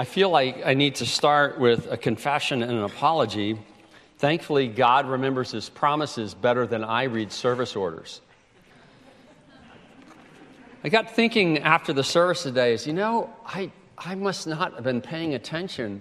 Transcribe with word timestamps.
I 0.00 0.04
feel 0.04 0.30
like 0.30 0.64
I 0.64 0.74
need 0.74 0.94
to 0.96 1.06
start 1.06 1.58
with 1.58 1.90
a 1.90 1.96
confession 1.96 2.62
and 2.62 2.70
an 2.70 2.84
apology. 2.84 3.58
Thankfully, 4.18 4.68
God 4.68 5.08
remembers 5.08 5.50
his 5.50 5.68
promises 5.68 6.34
better 6.34 6.68
than 6.68 6.84
I 6.84 7.04
read 7.04 7.32
service 7.32 7.74
orders. 7.74 8.20
I 10.84 10.88
got 10.88 11.16
thinking 11.16 11.58
after 11.58 11.92
the 11.92 12.04
service 12.04 12.44
today, 12.44 12.74
is 12.74 12.86
you 12.86 12.92
know, 12.92 13.28
I, 13.44 13.72
I 13.98 14.14
must 14.14 14.46
not 14.46 14.74
have 14.74 14.84
been 14.84 15.00
paying 15.00 15.34
attention 15.34 16.00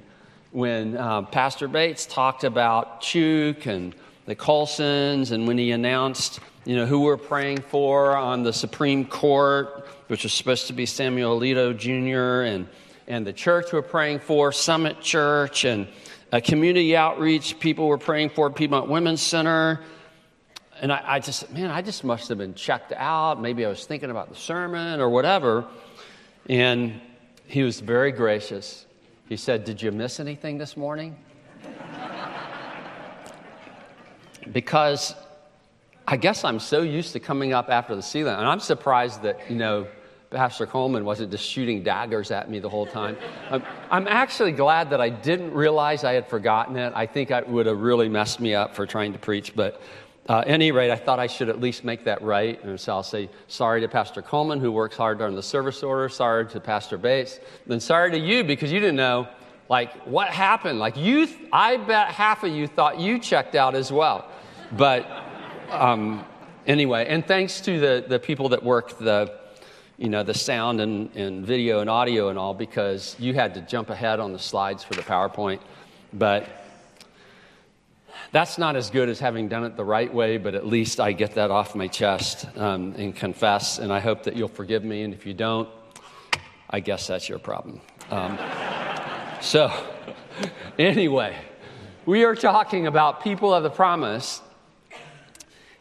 when 0.51 0.95
uh, 0.95 1.23
Pastor 1.23 1.67
Bates 1.67 2.05
talked 2.05 2.43
about 2.43 3.01
Chuk 3.01 3.65
and 3.65 3.95
the 4.27 4.35
Colsons 4.35 5.31
and 5.31 5.47
when 5.47 5.57
he 5.57 5.71
announced, 5.71 6.39
you 6.65 6.75
know, 6.75 6.85
who 6.85 6.99
we're 6.99 7.17
praying 7.17 7.61
for 7.61 8.15
on 8.15 8.43
the 8.43 8.53
Supreme 8.53 9.05
Court, 9.05 9.87
which 10.05 10.21
was 10.21 10.33
supposed 10.33 10.67
to 10.67 10.73
be 10.73 10.85
Samuel 10.85 11.39
Alito 11.39 11.75
Jr. 11.75 12.43
and 12.43 12.67
and 13.07 13.25
the 13.25 13.33
church 13.33 13.71
we're 13.71 13.81
praying 13.81 14.19
for, 14.19 14.51
Summit 14.51 15.01
Church, 15.01 15.63
and 15.63 15.87
a 16.31 16.41
community 16.41 16.95
outreach 16.95 17.59
people 17.59 17.87
were 17.87 17.97
praying 17.97 18.31
for, 18.31 18.49
Piedmont 18.49 18.89
Women's 18.89 19.21
Center. 19.21 19.79
And 20.81 20.91
I, 20.91 21.01
I, 21.05 21.19
just, 21.19 21.49
man, 21.51 21.71
I 21.71 21.81
just 21.81 22.03
must 22.03 22.27
have 22.27 22.37
been 22.37 22.53
checked 22.53 22.91
out. 22.91 23.41
Maybe 23.41 23.65
I 23.65 23.69
was 23.69 23.85
thinking 23.85 24.11
about 24.11 24.29
the 24.29 24.35
sermon 24.35 24.99
or 24.99 25.09
whatever. 25.09 25.65
And 26.49 26.99
he 27.45 27.63
was 27.63 27.79
very 27.79 28.11
gracious. 28.11 28.85
He 29.29 29.37
said, 29.37 29.63
Did 29.63 29.81
you 29.81 29.91
miss 29.91 30.19
anything 30.19 30.57
this 30.57 30.75
morning? 30.75 31.17
because 34.51 35.15
I 36.05 36.17
guess 36.17 36.43
I'm 36.43 36.59
so 36.59 36.81
used 36.81 37.13
to 37.13 37.19
coming 37.19 37.53
up 37.53 37.69
after 37.69 37.95
the 37.95 38.01
ceiling. 38.01 38.35
And 38.35 38.45
I'm 38.45 38.59
surprised 38.59 39.23
that, 39.23 39.49
you 39.49 39.55
know, 39.55 39.87
Pastor 40.29 40.65
Coleman 40.65 41.05
wasn't 41.05 41.31
just 41.31 41.45
shooting 41.45 41.83
daggers 41.83 42.31
at 42.31 42.49
me 42.49 42.59
the 42.59 42.69
whole 42.69 42.85
time. 42.85 43.15
I'm, 43.49 43.63
I'm, 43.89 44.07
actually 44.09 44.51
glad 44.51 44.89
that 44.89 44.99
I 44.99 45.09
didn't 45.09 45.53
realize 45.53 46.03
I 46.03 46.13
had 46.13 46.27
forgotten 46.27 46.75
it. 46.75 46.91
I 46.95 47.05
think 47.05 47.31
it 47.31 47.47
would 47.47 47.65
have 47.65 47.79
really 47.79 48.09
messed 48.09 48.41
me 48.41 48.53
up 48.53 48.75
for 48.75 48.85
trying 48.85 49.13
to 49.13 49.19
preach. 49.19 49.55
But 49.55 49.81
uh, 50.27 50.39
at 50.39 50.49
any 50.49 50.73
rate, 50.73 50.91
I 50.91 50.97
thought 50.97 51.19
I 51.19 51.27
should 51.27 51.47
at 51.47 51.61
least 51.61 51.85
make 51.85 52.03
that 52.03 52.21
right. 52.21 52.61
And 52.61 52.77
so 52.77 52.93
I'll 52.93 53.03
say 53.03 53.29
sorry 53.47 53.79
to 53.79 53.87
Pastor 53.87 54.21
Coleman, 54.21 54.59
who 54.59 54.69
works 54.69 54.97
hard 54.97 55.19
during 55.19 55.35
the 55.35 55.43
service 55.43 55.81
order. 55.81 56.09
Sorry 56.09 56.45
to 56.47 56.59
Pastor 56.59 56.97
Bates. 56.97 57.39
Then 57.65 57.79
sorry 57.79 58.11
to 58.11 58.19
you 58.19 58.43
because 58.43 58.69
you 58.69 58.81
didn't 58.81 58.97
know, 58.97 59.29
like, 59.69 59.93
what 60.05 60.27
happened. 60.27 60.77
Like, 60.77 60.97
you, 60.97 61.25
th- 61.25 61.39
I 61.53 61.77
bet 61.77 62.09
half 62.09 62.43
of 62.43 62.51
you 62.51 62.67
thought 62.67 62.99
you 62.99 63.17
checked 63.17 63.55
out 63.55 63.75
as 63.75 63.93
well. 63.93 64.29
But 64.73 65.07
um, 65.69 66.25
anyway, 66.65 67.05
and 67.07 67.25
thanks 67.25 67.61
to 67.61 67.79
the, 67.79 68.05
the 68.05 68.19
people 68.19 68.49
that 68.49 68.61
work 68.61 68.97
the 68.97 69.46
you 69.97 70.09
know, 70.09 70.23
the 70.23 70.33
sound 70.33 70.79
and, 70.79 71.15
and 71.15 71.45
video 71.45 71.79
and 71.79 71.89
audio 71.89 72.29
and 72.29 72.37
all 72.37 72.53
because 72.53 73.15
you 73.19 73.33
had 73.33 73.55
to 73.55 73.61
jump 73.61 73.89
ahead 73.89 74.19
on 74.19 74.31
the 74.31 74.39
slides 74.39 74.83
for 74.83 74.93
the 74.93 75.01
PowerPoint. 75.01 75.59
But 76.13 76.47
that's 78.31 78.57
not 78.57 78.75
as 78.75 78.89
good 78.89 79.09
as 79.09 79.19
having 79.19 79.47
done 79.47 79.63
it 79.63 79.75
the 79.75 79.83
right 79.83 80.13
way, 80.13 80.37
but 80.37 80.53
at 80.53 80.67
least 80.67 80.99
I 80.99 81.13
get 81.13 81.33
that 81.35 81.49
off 81.49 81.75
my 81.75 81.87
chest 81.87 82.45
um, 82.57 82.93
and 82.97 83.15
confess. 83.15 83.79
And 83.79 83.91
I 83.91 83.99
hope 83.99 84.23
that 84.23 84.35
you'll 84.35 84.47
forgive 84.47 84.83
me. 84.83 85.01
And 85.01 85.13
if 85.13 85.25
you 85.25 85.33
don't, 85.33 85.69
I 86.69 86.79
guess 86.79 87.07
that's 87.07 87.27
your 87.27 87.39
problem. 87.39 87.81
Um, 88.11 88.37
so, 89.41 89.71
anyway, 90.79 91.35
we 92.05 92.23
are 92.23 92.35
talking 92.35 92.85
about 92.85 93.23
people 93.23 93.53
of 93.53 93.63
the 93.63 93.69
promise 93.69 94.41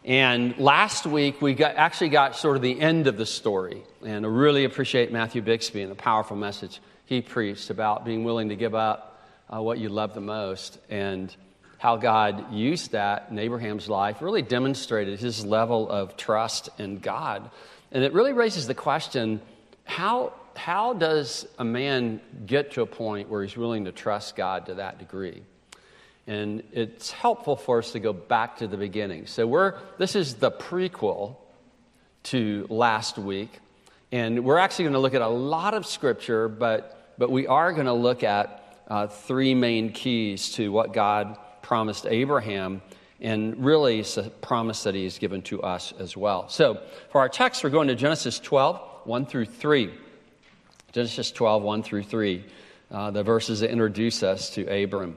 and 0.07 0.57
last 0.57 1.05
week, 1.05 1.43
we 1.43 1.55
got, 1.55 1.75
actually 1.75 2.11
got 2.11 2.37
sort 2.37 2.55
of 2.55 2.63
the 2.63 2.81
end 2.81 3.09
of 3.09 3.17
the 3.17 3.27
story. 3.27 3.83
And 4.05 4.25
I 4.25 4.29
really 4.29 4.63
appreciate 4.63 5.11
Matthew 5.11 5.43
Bixby 5.43 5.83
and 5.83 5.91
the 5.91 5.97
powerful 5.97 6.37
message 6.37 6.81
he 7.07 7.21
preached 7.21 7.71
about 7.71 8.05
being 8.05 8.23
willing 8.23 8.51
to 8.51 8.57
give 8.57 8.73
up 8.73 9.21
uh, 9.53 9.61
what 9.61 9.79
you 9.79 9.89
love 9.89 10.15
the 10.15 10.21
most 10.21 10.79
and 10.89 11.35
how 11.79 11.97
God 11.97 12.53
used 12.55 12.93
that 12.93 13.27
in 13.33 13.39
Abraham's 13.41 13.89
life, 13.89 14.23
really 14.23 14.43
demonstrated 14.43 15.19
his 15.19 15.45
level 15.45 15.91
of 15.91 16.17
trust 16.17 16.69
in 16.79 17.01
God. 17.01 17.51
And 17.91 18.05
it 18.05 18.13
really 18.13 18.33
raises 18.33 18.69
the 18.69 18.75
question 18.75 19.41
how, 19.83 20.35
how 20.55 20.93
does 20.93 21.49
a 21.59 21.65
man 21.65 22.21
get 22.47 22.73
to 22.73 22.83
a 22.83 22.87
point 22.87 23.29
where 23.29 23.43
he's 23.43 23.57
willing 23.57 23.87
to 23.87 23.93
trust 23.93 24.37
God 24.37 24.67
to 24.67 24.75
that 24.75 25.01
degree? 25.01 25.43
And 26.27 26.63
it's 26.73 27.11
helpful 27.13 27.57
for 27.57 27.79
us 27.79 27.93
to 27.93 28.01
go 28.01 28.13
back 28.13 28.59
to 28.59 28.67
the 28.67 28.77
beginning. 28.77 29.27
So 29.27 29.47
we're 29.47 29.75
this 29.99 30.17
is 30.17 30.35
the 30.35 30.51
prequel 30.51 31.37
to 32.25 32.67
last 32.69 33.19
week. 33.19 33.61
And 34.13 34.45
we're 34.45 34.59
actually 34.59 34.85
going 34.85 34.95
to 34.95 35.01
look 35.01 35.15
at 35.15 35.23
a 35.23 35.29
lot 35.29 35.75
of 35.75 35.87
scripture, 35.87 36.49
but, 36.49 37.15
but 37.19 37.31
we 37.31 37.47
are 37.47 37.73
going 37.73 37.87
to 37.87 37.93
look 37.93 38.23
at 38.23 38.83
uh, 38.89 39.09
three 39.09 39.55
main 39.55 39.93
keys 39.93 40.53
to 40.53 40.71
what 40.71 40.93
God 40.93 41.37
promised 41.63 42.07
Abraham, 42.07 42.83
and 43.21 43.65
really 43.65 44.01
it's 44.01 44.17
a 44.17 44.23
promise 44.25 44.85
that 44.85 44.95
he 44.95 45.05
has 45.05 45.19
given 45.19 45.43
to 45.43 45.61
us 45.63 45.93
as 45.99 46.17
well. 46.17 46.49
So 46.49 46.81
for 47.11 47.21
our 47.21 47.29
text, 47.29 47.65
we're 47.65 47.71
going 47.71 47.89
to 47.89 47.97
Genesis 47.97 48.39
12, 48.39 48.81
1 49.05 49.27
through 49.27 49.47
3. 49.47 49.93
Genesis 50.93 51.33
12, 51.33 51.63
1 51.63 51.83
through 51.83 52.05
3, 52.05 52.45
uh, 52.91 53.11
the 53.11 53.25
verses 53.25 53.61
that 53.61 53.71
introduce 53.71 54.23
us 54.23 54.51
to 54.51 54.67
Abram. 54.67 55.17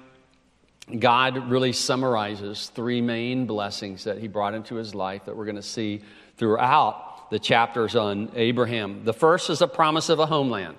God 0.99 1.49
really 1.49 1.73
summarizes 1.73 2.69
three 2.69 3.01
main 3.01 3.45
blessings 3.45 4.03
that 4.03 4.17
he 4.17 4.27
brought 4.27 4.53
into 4.53 4.75
his 4.75 4.93
life 4.93 5.25
that 5.25 5.35
we're 5.35 5.45
going 5.45 5.55
to 5.55 5.61
see 5.61 6.01
throughout 6.37 7.29
the 7.29 7.39
chapters 7.39 7.95
on 7.95 8.31
Abraham. 8.35 9.03
The 9.05 9.13
first 9.13 9.49
is 9.49 9.61
a 9.61 9.67
promise 9.67 10.09
of 10.09 10.19
a 10.19 10.25
homeland. 10.25 10.75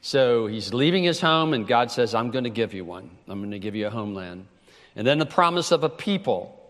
So 0.00 0.46
he's 0.46 0.74
leaving 0.74 1.02
his 1.02 1.20
home, 1.20 1.54
and 1.54 1.66
God 1.66 1.90
says, 1.90 2.14
I'm 2.14 2.30
going 2.30 2.44
to 2.44 2.50
give 2.50 2.74
you 2.74 2.84
one. 2.84 3.10
I'm 3.26 3.40
going 3.40 3.50
to 3.52 3.58
give 3.58 3.74
you 3.74 3.86
a 3.86 3.90
homeland. 3.90 4.46
And 4.96 5.06
then 5.06 5.18
the 5.18 5.26
promise 5.26 5.72
of 5.72 5.82
a 5.82 5.88
people. 5.88 6.60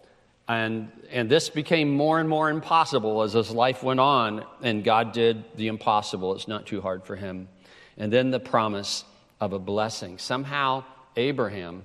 And, 0.46 0.90
and 1.10 1.28
this 1.28 1.48
became 1.48 1.90
more 1.90 2.20
and 2.20 2.28
more 2.28 2.48
impossible 2.50 3.22
as 3.22 3.32
his 3.32 3.50
life 3.50 3.82
went 3.82 3.98
on, 3.98 4.44
and 4.62 4.84
God 4.84 5.12
did 5.12 5.44
the 5.56 5.68
impossible. 5.68 6.34
It's 6.34 6.48
not 6.48 6.66
too 6.66 6.80
hard 6.80 7.04
for 7.04 7.16
him. 7.16 7.48
And 7.96 8.12
then 8.12 8.30
the 8.30 8.40
promise 8.40 9.04
of 9.40 9.52
a 9.52 9.58
blessing. 9.58 10.18
Somehow, 10.18 10.84
Abraham 11.16 11.82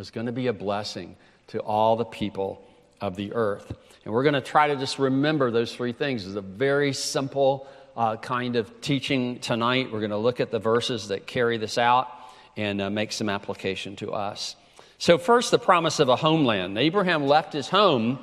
was 0.00 0.10
going 0.10 0.24
to 0.24 0.32
be 0.32 0.46
a 0.46 0.52
blessing 0.54 1.14
to 1.48 1.58
all 1.58 1.94
the 1.94 2.06
people 2.06 2.66
of 3.02 3.16
the 3.16 3.34
earth. 3.34 3.70
And 4.02 4.14
we're 4.14 4.22
going 4.22 4.32
to 4.32 4.40
try 4.40 4.68
to 4.68 4.76
just 4.76 4.98
remember 4.98 5.50
those 5.50 5.74
three 5.74 5.92
things. 5.92 6.26
It's 6.26 6.36
a 6.36 6.40
very 6.40 6.94
simple 6.94 7.68
uh, 7.94 8.16
kind 8.16 8.56
of 8.56 8.80
teaching 8.80 9.40
tonight. 9.40 9.92
We're 9.92 9.98
going 9.98 10.10
to 10.10 10.16
look 10.16 10.40
at 10.40 10.50
the 10.50 10.58
verses 10.58 11.08
that 11.08 11.26
carry 11.26 11.58
this 11.58 11.76
out 11.76 12.08
and 12.56 12.80
uh, 12.80 12.88
make 12.88 13.12
some 13.12 13.28
application 13.28 13.94
to 13.96 14.12
us. 14.12 14.56
So, 14.96 15.18
first, 15.18 15.50
the 15.50 15.58
promise 15.58 16.00
of 16.00 16.08
a 16.08 16.16
homeland. 16.16 16.78
Abraham 16.78 17.26
left 17.26 17.52
his 17.52 17.68
home 17.68 18.20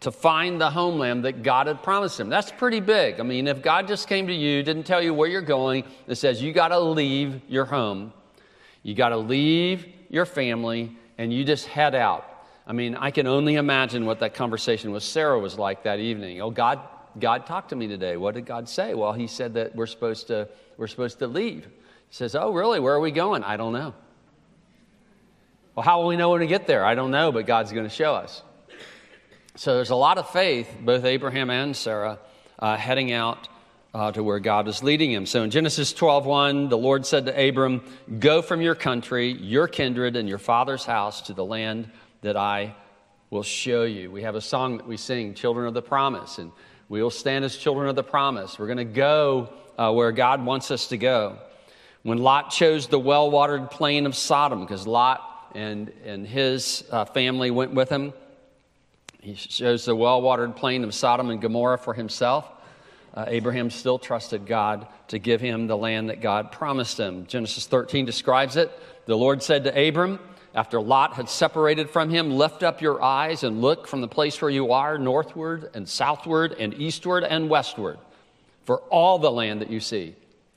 to 0.00 0.10
find 0.10 0.58
the 0.58 0.70
homeland 0.70 1.26
that 1.26 1.42
God 1.42 1.66
had 1.66 1.82
promised 1.82 2.18
him. 2.18 2.30
That's 2.30 2.52
pretty 2.52 2.80
big. 2.80 3.20
I 3.20 3.22
mean, 3.22 3.48
if 3.48 3.60
God 3.60 3.86
just 3.86 4.08
came 4.08 4.28
to 4.28 4.34
you, 4.34 4.62
didn't 4.62 4.84
tell 4.84 5.02
you 5.02 5.12
where 5.12 5.28
you're 5.28 5.42
going, 5.42 5.84
it 6.06 6.14
says 6.14 6.40
you 6.40 6.54
got 6.54 6.68
to 6.68 6.80
leave 6.80 7.42
your 7.48 7.66
home, 7.66 8.14
you 8.82 8.94
got 8.94 9.10
to 9.10 9.18
leave 9.18 9.84
your 10.08 10.24
family, 10.24 10.96
and 11.18 11.32
you 11.32 11.44
just 11.44 11.66
head 11.66 11.94
out. 11.94 12.24
I 12.66 12.72
mean, 12.72 12.94
I 12.94 13.10
can 13.10 13.26
only 13.26 13.56
imagine 13.56 14.06
what 14.06 14.20
that 14.20 14.34
conversation 14.34 14.92
with 14.92 15.02
Sarah 15.02 15.38
was 15.38 15.58
like 15.58 15.82
that 15.82 15.98
evening. 15.98 16.40
Oh, 16.40 16.50
God, 16.50 16.80
God 17.18 17.46
talked 17.46 17.70
to 17.70 17.76
me 17.76 17.88
today. 17.88 18.16
What 18.16 18.34
did 18.34 18.46
God 18.46 18.68
say? 18.68 18.94
Well, 18.94 19.12
He 19.12 19.26
said 19.26 19.54
that 19.54 19.74
we're 19.74 19.86
supposed 19.86 20.28
to, 20.28 20.48
we're 20.76 20.86
supposed 20.86 21.18
to 21.18 21.26
leave. 21.26 21.64
He 21.64 22.14
says, 22.14 22.34
Oh, 22.34 22.52
really? 22.52 22.78
Where 22.78 22.94
are 22.94 23.00
we 23.00 23.10
going? 23.10 23.42
I 23.42 23.56
don't 23.56 23.72
know. 23.72 23.94
Well, 25.74 25.84
how 25.84 26.00
will 26.00 26.08
we 26.08 26.16
know 26.16 26.30
when 26.30 26.40
we 26.40 26.46
get 26.46 26.66
there? 26.66 26.84
I 26.84 26.94
don't 26.94 27.10
know, 27.10 27.32
but 27.32 27.46
God's 27.46 27.72
going 27.72 27.84
to 27.84 27.94
show 27.94 28.14
us. 28.14 28.42
So 29.54 29.74
there's 29.74 29.90
a 29.90 29.96
lot 29.96 30.18
of 30.18 30.30
faith, 30.30 30.68
both 30.80 31.04
Abraham 31.04 31.50
and 31.50 31.74
Sarah, 31.74 32.18
uh, 32.58 32.76
heading 32.76 33.12
out 33.12 33.48
uh, 33.98 34.12
to 34.12 34.22
where 34.22 34.38
God 34.38 34.68
is 34.68 34.80
leading 34.84 35.10
him. 35.10 35.26
So 35.26 35.42
in 35.42 35.50
Genesis 35.50 35.92
12:1, 35.92 36.68
the 36.68 36.78
Lord 36.78 37.04
said 37.04 37.26
to 37.26 37.48
Abram, 37.48 37.82
"Go 38.20 38.42
from 38.42 38.60
your 38.60 38.76
country, 38.76 39.32
your 39.32 39.66
kindred, 39.66 40.14
and 40.14 40.28
your 40.28 40.38
father's 40.38 40.84
house 40.84 41.22
to 41.22 41.34
the 41.34 41.44
land 41.44 41.90
that 42.22 42.36
I 42.36 42.76
will 43.30 43.42
show 43.42 43.82
you." 43.82 44.12
We 44.12 44.22
have 44.22 44.36
a 44.36 44.40
song 44.40 44.76
that 44.76 44.86
we 44.86 44.96
sing, 44.96 45.34
"Children 45.34 45.66
of 45.66 45.74
the 45.74 45.82
Promise," 45.82 46.38
and 46.38 46.52
we 46.88 47.02
will 47.02 47.10
stand 47.10 47.44
as 47.44 47.56
children 47.56 47.88
of 47.88 47.96
the 47.96 48.04
promise. 48.04 48.56
We're 48.56 48.66
going 48.66 48.78
to 48.78 48.84
go 48.84 49.50
uh, 49.76 49.92
where 49.92 50.12
God 50.12 50.44
wants 50.44 50.70
us 50.70 50.86
to 50.88 50.96
go. 50.96 51.36
When 52.04 52.18
Lot 52.18 52.50
chose 52.50 52.86
the 52.86 53.00
well 53.00 53.32
watered 53.32 53.68
plain 53.68 54.06
of 54.06 54.14
Sodom, 54.14 54.60
because 54.60 54.86
Lot 54.86 55.50
and, 55.56 55.92
and 56.04 56.24
his 56.24 56.84
uh, 56.92 57.04
family 57.04 57.50
went 57.50 57.74
with 57.74 57.88
him, 57.88 58.12
he 59.20 59.34
chose 59.34 59.86
the 59.86 59.96
well 59.96 60.22
watered 60.22 60.54
plain 60.54 60.84
of 60.84 60.94
Sodom 60.94 61.30
and 61.30 61.40
Gomorrah 61.40 61.78
for 61.78 61.94
himself. 61.94 62.48
Uh, 63.14 63.24
Abraham 63.28 63.70
still 63.70 63.98
trusted 63.98 64.46
God 64.46 64.86
to 65.08 65.18
give 65.18 65.40
him 65.40 65.66
the 65.66 65.76
land 65.76 66.10
that 66.10 66.20
God 66.20 66.52
promised 66.52 66.98
him. 66.98 67.26
Genesis 67.26 67.66
13 67.66 68.04
describes 68.04 68.56
it. 68.56 68.70
The 69.06 69.16
Lord 69.16 69.42
said 69.42 69.64
to 69.64 69.88
Abram, 69.88 70.20
after 70.54 70.80
Lot 70.80 71.14
had 71.14 71.28
separated 71.28 71.90
from 71.90 72.10
him, 72.10 72.30
Lift 72.32 72.62
up 72.62 72.80
your 72.80 73.02
eyes 73.02 73.44
and 73.44 73.60
look 73.60 73.86
from 73.86 74.00
the 74.00 74.08
place 74.08 74.40
where 74.40 74.50
you 74.50 74.72
are, 74.72 74.98
northward 74.98 75.70
and 75.74 75.88
southward 75.88 76.52
and 76.58 76.74
eastward 76.74 77.24
and 77.24 77.48
westward. 77.48 77.98
For 78.64 78.78
all 78.90 79.18
the 79.18 79.30
land 79.30 79.60
that 79.60 79.70
you 79.70 79.80
see, 79.80 80.14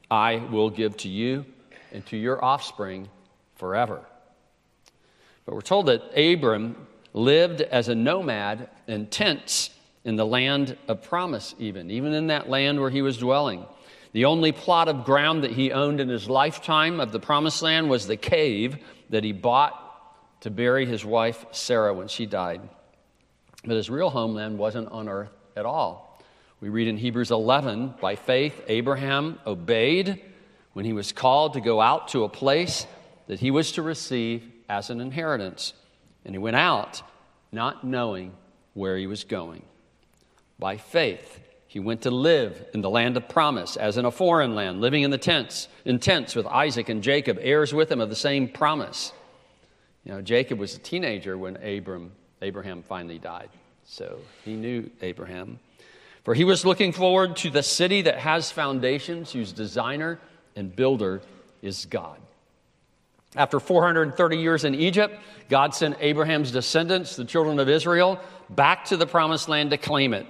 I 0.09 0.37
will 0.37 0.69
give 0.69 0.97
to 0.97 1.09
you 1.09 1.45
and 1.91 2.05
to 2.07 2.17
your 2.17 2.43
offspring 2.43 3.09
forever. 3.55 4.01
But 5.45 5.55
we're 5.55 5.61
told 5.61 5.85
that 5.85 6.17
Abram 6.17 6.87
lived 7.13 7.61
as 7.61 7.87
a 7.87 7.95
nomad 7.95 8.69
in 8.87 9.07
tents 9.07 9.69
in 10.03 10.15
the 10.15 10.25
land 10.25 10.77
of 10.87 11.03
promise, 11.03 11.53
even, 11.59 11.91
even 11.91 12.13
in 12.13 12.27
that 12.27 12.49
land 12.49 12.79
where 12.79 12.89
he 12.89 13.01
was 13.01 13.17
dwelling. 13.17 13.65
The 14.13 14.25
only 14.25 14.51
plot 14.51 14.87
of 14.89 15.05
ground 15.05 15.43
that 15.43 15.51
he 15.51 15.71
owned 15.71 16.01
in 16.01 16.09
his 16.09 16.29
lifetime 16.29 16.99
of 16.99 17.11
the 17.11 17.19
promised 17.19 17.61
land 17.61 17.89
was 17.89 18.07
the 18.07 18.17
cave 18.17 18.77
that 19.09 19.23
he 19.23 19.31
bought 19.31 19.77
to 20.41 20.49
bury 20.49 20.85
his 20.85 21.05
wife 21.05 21.45
Sarah 21.51 21.93
when 21.93 22.07
she 22.07 22.25
died. 22.25 22.61
But 23.63 23.77
his 23.77 23.89
real 23.89 24.09
homeland 24.09 24.57
wasn't 24.57 24.91
on 24.91 25.07
earth 25.07 25.31
at 25.55 25.65
all. 25.65 26.19
We 26.59 26.69
read 26.69 26.87
in 26.87 26.97
Hebrews 26.97 27.31
11 27.31 27.95
by 28.01 28.15
faith, 28.15 28.59
Abraham 28.67 29.39
obeyed 29.45 30.21
when 30.73 30.85
he 30.85 30.93
was 30.93 31.11
called 31.11 31.53
to 31.53 31.61
go 31.61 31.79
out 31.79 32.09
to 32.09 32.23
a 32.23 32.29
place 32.29 32.85
that 33.27 33.39
he 33.39 33.51
was 33.51 33.73
to 33.73 33.81
receive 33.81 34.43
as 34.67 34.89
an 34.89 34.99
inheritance. 34.99 35.73
And 36.25 36.33
he 36.33 36.39
went 36.39 36.55
out 36.55 37.01
not 37.51 37.83
knowing 37.83 38.33
where 38.73 38.97
he 38.97 39.07
was 39.07 39.23
going. 39.23 39.63
By 40.61 40.77
faith, 40.77 41.39
he 41.65 41.79
went 41.79 42.03
to 42.03 42.11
live 42.11 42.65
in 42.71 42.81
the 42.81 42.89
land 42.89 43.17
of 43.17 43.27
promise, 43.27 43.77
as 43.77 43.97
in 43.97 44.05
a 44.05 44.11
foreign 44.11 44.53
land, 44.53 44.79
living 44.79 45.01
in 45.01 45.09
the 45.09 45.17
tents, 45.17 45.67
in 45.85 45.97
tents 45.97 46.35
with 46.35 46.45
Isaac 46.45 46.87
and 46.87 47.01
Jacob, 47.01 47.39
heirs 47.41 47.73
with 47.73 47.91
him 47.91 47.99
of 47.99 48.09
the 48.09 48.15
same 48.15 48.47
promise. 48.47 49.11
You 50.05 50.11
know, 50.11 50.21
Jacob 50.21 50.59
was 50.59 50.75
a 50.75 50.79
teenager 50.79 51.35
when 51.35 51.57
Abram, 51.63 52.11
Abraham 52.43 52.83
finally 52.83 53.17
died. 53.17 53.49
So 53.85 54.19
he 54.45 54.53
knew 54.53 54.91
Abraham. 55.01 55.59
For 56.23 56.35
he 56.35 56.43
was 56.43 56.63
looking 56.63 56.91
forward 56.91 57.37
to 57.37 57.49
the 57.49 57.63
city 57.63 58.03
that 58.03 58.19
has 58.19 58.51
foundations, 58.51 59.31
whose 59.31 59.51
designer 59.51 60.19
and 60.55 60.75
builder 60.75 61.23
is 61.63 61.85
God. 61.87 62.19
After 63.35 63.59
430 63.59 64.37
years 64.37 64.63
in 64.63 64.75
Egypt, 64.75 65.19
God 65.49 65.73
sent 65.73 65.97
Abraham's 66.01 66.51
descendants, 66.51 67.15
the 67.15 67.25
children 67.25 67.57
of 67.57 67.67
Israel, 67.67 68.19
back 68.51 68.85
to 68.85 68.97
the 68.97 69.07
promised 69.07 69.49
land 69.49 69.71
to 69.71 69.77
claim 69.77 70.13
it. 70.13 70.27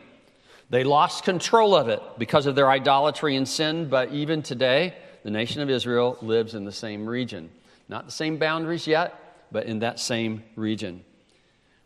They 0.72 0.86
lost 0.86 1.26
control 1.26 1.76
of 1.76 1.90
it 1.90 2.02
because 2.18 2.46
of 2.46 2.56
their 2.56 2.70
idolatry 2.70 3.36
and 3.36 3.48
sin, 3.48 3.90
but 3.90 4.14
even 4.14 4.42
today, 4.42 4.96
the 5.22 5.30
nation 5.30 5.62
of 5.62 5.70
Israel 5.70 6.18
lives 6.22 6.56
in 6.56 6.64
the 6.64 6.72
same 6.72 7.06
region. 7.06 7.50
Not 7.90 8.06
the 8.06 8.12
same 8.14 8.38
boundaries 8.38 8.88
yet, 8.88 9.50
but 9.52 9.66
in 9.66 9.80
that 9.80 10.00
same 10.00 10.44
region. 10.56 11.04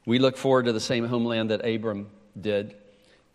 We 0.06 0.20
look 0.20 0.38
forward 0.38 0.66
to 0.66 0.72
the 0.72 0.80
same 0.80 1.06
homeland 1.08 1.50
that 1.50 1.66
Abram 1.66 2.12
did. 2.40 2.76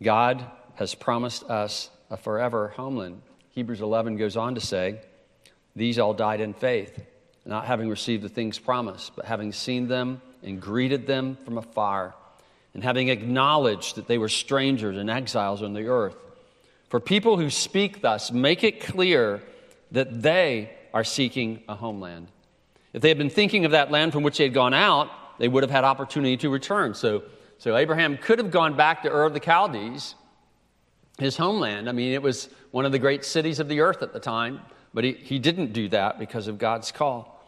God 0.01 0.47
has 0.77 0.95
promised 0.95 1.43
us 1.51 1.91
a 2.11 2.17
forever 2.17 2.69
homeland. 2.69 3.21
Hebrews 3.51 3.81
11 3.81 4.19
goes 4.19 4.37
on 4.37 4.55
to 4.55 4.61
say, 4.61 5.01
These 5.75 5.99
all 5.99 6.15
died 6.15 6.41
in 6.41 6.55
faith, 6.55 6.97
not 7.45 7.67
having 7.67 7.89
received 7.89 8.23
the 8.23 8.29
things 8.29 8.61
promised, 8.61 9.17
but 9.17 9.25
having 9.25 9.51
seen 9.51 9.89
them 9.89 10.23
and 10.45 10.63
greeted 10.63 11.09
them 11.09 11.37
from 11.45 11.59
afar, 11.59 12.15
and 12.75 12.83
having 12.83 13.09
acknowledged 13.09 13.97
that 13.97 14.07
they 14.07 14.19
were 14.19 14.29
strangers 14.29 14.97
and 14.97 15.11
exiles 15.11 15.63
on 15.63 15.73
the 15.73 15.87
earth. 15.87 16.17
For 16.89 17.01
people 17.01 17.37
who 17.37 17.51
speak 17.51 18.01
thus 18.01 18.33
make 18.33 18.65
it 18.65 18.81
clear 18.81 19.43
that 19.93 20.23
they 20.23 20.71
are 20.93 21.05
seeking 21.05 21.63
a 21.69 21.75
homeland. 21.75 22.29
If 22.93 23.03
they 23.03 23.09
had 23.09 23.19
been 23.19 23.31
thinking 23.31 23.65
of 23.65 23.73
that 23.73 23.91
land 23.91 24.13
from 24.13 24.23
which 24.23 24.39
they 24.39 24.45
had 24.45 24.55
gone 24.55 24.75
out, 24.75 25.09
they 25.39 25.49
would 25.49 25.63
have 25.63 25.71
had 25.71 25.85
opportunity 25.85 26.37
to 26.39 26.51
return. 26.51 26.95
So, 26.95 27.23
so 27.59 27.77
Abraham 27.77 28.17
could 28.17 28.39
have 28.39 28.51
gone 28.51 28.77
back 28.77 29.03
to 29.03 29.11
Ur 29.11 29.25
of 29.25 29.35
the 29.35 29.41
Chaldees, 29.41 30.15
his 31.19 31.37
homeland. 31.37 31.89
I 31.89 31.93
mean, 31.93 32.13
it 32.13 32.23
was 32.23 32.49
one 32.71 32.85
of 32.85 32.93
the 32.93 32.99
great 32.99 33.25
cities 33.25 33.61
of 33.61 33.69
the 33.69 33.81
earth 33.81 34.03
at 34.03 34.13
the 34.13 34.21
time, 34.21 34.61
but 34.93 35.05
he, 35.05 35.13
he 35.13 35.39
didn't 35.39 35.73
do 35.73 35.89
that 35.91 36.19
because 36.19 36.49
of 36.49 36.59
God's 36.59 36.91
call. 36.91 37.47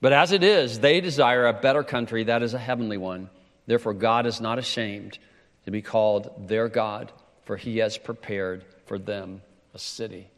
But 0.00 0.12
as 0.12 0.32
it 0.32 0.42
is, 0.42 0.80
they 0.80 1.00
desire 1.00 1.46
a 1.46 1.52
better 1.52 1.82
country, 1.82 2.24
that 2.24 2.42
is 2.42 2.54
a 2.54 2.58
heavenly 2.58 2.96
one. 2.96 3.30
Therefore, 3.66 3.94
God 3.94 4.26
is 4.26 4.40
not 4.40 4.58
ashamed 4.58 5.18
to 5.64 5.70
be 5.70 5.82
called 5.82 6.48
their 6.48 6.68
God, 6.68 7.12
for 7.44 7.56
he 7.56 7.78
has 7.78 7.98
prepared 7.98 8.64
for 8.86 8.98
them 8.98 9.42
a 9.74 9.78
city. 9.78 10.28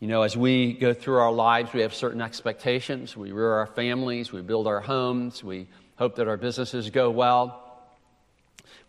You 0.00 0.08
know, 0.08 0.22
as 0.22 0.36
we 0.36 0.72
go 0.72 0.94
through 0.94 1.18
our 1.18 1.30
lives, 1.30 1.72
we 1.72 1.82
have 1.82 1.94
certain 1.94 2.20
expectations. 2.20 3.16
We 3.16 3.30
rear 3.30 3.52
our 3.52 3.68
families, 3.68 4.32
we 4.32 4.42
build 4.42 4.66
our 4.66 4.80
homes, 4.80 5.44
we 5.44 5.68
hope 5.96 6.16
that 6.16 6.26
our 6.26 6.36
businesses 6.36 6.90
go 6.90 7.10
well. 7.10 7.58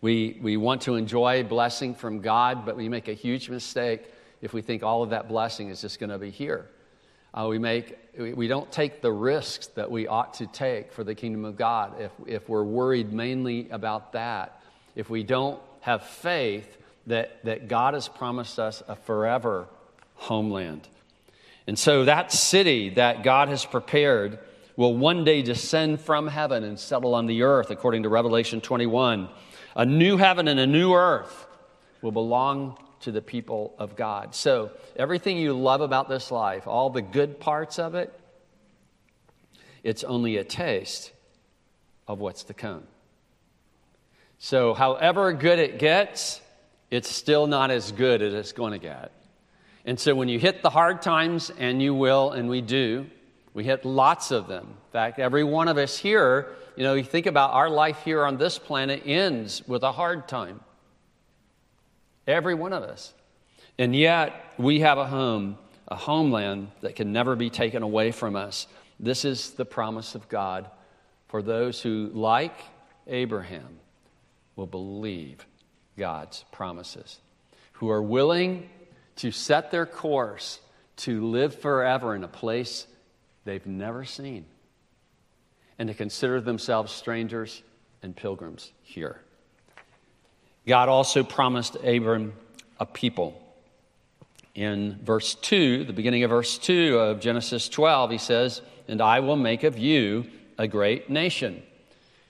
We, 0.01 0.39
we 0.41 0.57
want 0.57 0.81
to 0.81 0.95
enjoy 0.95 1.43
blessing 1.43 1.93
from 1.93 2.21
God, 2.21 2.65
but 2.65 2.75
we 2.75 2.89
make 2.89 3.07
a 3.07 3.13
huge 3.13 3.49
mistake 3.49 4.11
if 4.41 4.53
we 4.53 4.61
think 4.61 4.81
all 4.83 5.03
of 5.03 5.11
that 5.11 5.29
blessing 5.29 5.69
is 5.69 5.81
just 5.81 5.99
going 5.99 6.09
to 6.09 6.17
be 6.17 6.31
here. 6.31 6.67
Uh, 7.33 7.47
we, 7.49 7.57
make, 7.57 7.97
we, 8.17 8.47
don't 8.47 8.71
take 8.71 9.01
the 9.01 9.11
risks 9.11 9.67
that 9.67 9.89
we 9.89 10.07
ought 10.07 10.35
to 10.35 10.45
take 10.45 10.91
for 10.91 11.03
the 11.03 11.15
kingdom 11.15 11.45
of 11.45 11.57
God 11.57 11.99
if, 11.99 12.11
if 12.27 12.47
we're 12.47 12.63
worried 12.63 13.11
mainly 13.11 13.69
about 13.71 14.13
that. 14.13 14.61
If 14.95 15.09
we 15.09 15.23
don't 15.23 15.59
have 15.81 16.03
faith 16.03 16.77
that, 17.07 17.43
that 17.43 17.67
God 17.67 17.95
has 17.95 18.07
promised 18.07 18.59
us 18.59 18.83
a 18.87 18.95
forever 18.95 19.67
homeland. 20.15 20.87
And 21.65 21.79
so 21.79 22.05
that 22.05 22.31
city 22.31 22.89
that 22.91 23.23
God 23.23 23.49
has 23.49 23.65
prepared 23.65 24.37
will 24.75 24.95
one 24.95 25.23
day 25.23 25.41
descend 25.41 26.01
from 26.01 26.27
heaven 26.27 26.63
and 26.63 26.79
settle 26.79 27.15
on 27.15 27.25
the 27.25 27.43
earth, 27.43 27.71
according 27.71 28.03
to 28.03 28.09
Revelation 28.09 28.61
21. 28.61 29.29
A 29.75 29.85
new 29.85 30.17
heaven 30.17 30.47
and 30.47 30.59
a 30.59 30.67
new 30.67 30.93
earth 30.93 31.47
will 32.01 32.11
belong 32.11 32.77
to 33.03 33.11
the 33.11 33.21
people 33.21 33.75
of 33.77 33.95
God. 33.95 34.35
So, 34.35 34.71
everything 34.95 35.37
you 35.37 35.53
love 35.53 35.81
about 35.81 36.09
this 36.09 36.31
life, 36.31 36.67
all 36.67 36.89
the 36.89 37.01
good 37.01 37.39
parts 37.39 37.79
of 37.79 37.95
it, 37.95 38.13
it's 39.83 40.03
only 40.03 40.37
a 40.37 40.43
taste 40.43 41.11
of 42.07 42.19
what's 42.19 42.43
to 42.45 42.53
come. 42.53 42.83
So, 44.39 44.73
however 44.73 45.31
good 45.33 45.59
it 45.59 45.79
gets, 45.79 46.41
it's 46.91 47.09
still 47.09 47.47
not 47.47 47.71
as 47.71 47.91
good 47.91 48.21
as 48.21 48.33
it's 48.33 48.51
going 48.51 48.73
to 48.73 48.79
get. 48.79 49.11
And 49.85 49.99
so 49.99 50.15
when 50.15 50.29
you 50.29 50.39
hit 50.39 50.61
the 50.61 50.69
hard 50.69 51.01
times, 51.01 51.51
and 51.57 51.81
you 51.81 51.93
will, 51.93 52.31
and 52.31 52.47
we 52.47 52.61
do, 52.61 53.05
we 53.53 53.63
hit 53.63 53.85
lots 53.85 54.31
of 54.31 54.47
them. 54.47 54.65
In 54.65 54.91
fact, 54.91 55.19
every 55.19 55.43
one 55.43 55.67
of 55.67 55.77
us 55.77 55.97
here, 55.97 56.55
you 56.75 56.83
know, 56.83 56.93
you 56.93 57.03
think 57.03 57.25
about 57.25 57.51
our 57.51 57.69
life 57.69 58.01
here 58.03 58.25
on 58.25 58.37
this 58.37 58.57
planet 58.57 59.03
ends 59.05 59.61
with 59.67 59.83
a 59.83 59.91
hard 59.91 60.27
time. 60.27 60.61
Every 62.27 62.55
one 62.55 62.73
of 62.73 62.83
us. 62.83 63.13
And 63.77 63.95
yet, 63.95 64.53
we 64.57 64.81
have 64.81 64.97
a 64.97 65.07
home, 65.07 65.57
a 65.87 65.95
homeland 65.95 66.69
that 66.81 66.95
can 66.95 67.11
never 67.11 67.35
be 67.35 67.49
taken 67.49 67.83
away 67.83 68.11
from 68.11 68.35
us. 68.35 68.67
This 68.99 69.25
is 69.25 69.51
the 69.51 69.65
promise 69.65 70.15
of 70.15 70.29
God 70.29 70.69
for 71.27 71.41
those 71.41 71.81
who, 71.81 72.11
like 72.13 72.55
Abraham, 73.07 73.79
will 74.55 74.67
believe 74.67 75.45
God's 75.97 76.45
promises, 76.51 77.19
who 77.73 77.89
are 77.89 78.01
willing 78.01 78.69
to 79.17 79.31
set 79.31 79.71
their 79.71 79.85
course 79.85 80.59
to 80.95 81.25
live 81.25 81.55
forever 81.55 82.15
in 82.15 82.23
a 82.23 82.27
place 82.27 82.87
they've 83.45 83.65
never 83.65 84.05
seen 84.05 84.45
and 85.79 85.89
to 85.89 85.95
consider 85.95 86.39
themselves 86.39 86.91
strangers 86.91 87.63
and 88.03 88.15
pilgrims 88.15 88.71
here. 88.83 89.19
God 90.65 90.89
also 90.89 91.23
promised 91.23 91.75
Abram 91.83 92.33
a 92.79 92.85
people. 92.85 93.39
In 94.55 94.99
verse 95.03 95.35
2, 95.35 95.83
the 95.83 95.93
beginning 95.93 96.23
of 96.23 96.29
verse 96.29 96.57
2 96.57 96.97
of 96.97 97.19
Genesis 97.19 97.67
12, 97.69 98.11
he 98.11 98.17
says, 98.17 98.61
And 98.87 99.01
I 99.01 99.19
will 99.19 99.35
make 99.35 99.63
of 99.63 99.77
you 99.77 100.25
a 100.57 100.67
great 100.67 101.09
nation. 101.09 101.63